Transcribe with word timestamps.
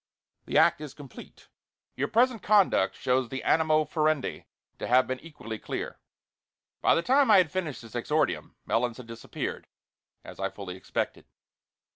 The 0.47 0.57
act 0.57 0.81
is 0.81 0.95
complete. 0.95 1.47
Your 1.95 2.07
present 2.07 2.41
conduct 2.41 2.95
shows 2.95 3.29
the 3.29 3.43
animo 3.43 3.83
furandi 3.83 4.45
to 4.79 4.87
have 4.87 5.05
been 5.05 5.19
equally 5.19 5.59
clear." 5.59 5.99
By 6.81 6.95
the 6.95 7.03
time 7.03 7.29
I 7.29 7.37
had 7.37 7.51
finished 7.51 7.83
this 7.83 7.93
exordium 7.93 8.55
Melons 8.65 8.97
had 8.97 9.05
disappeared, 9.05 9.67
as 10.23 10.39
I 10.39 10.49
fully 10.49 10.75
expected. 10.75 11.27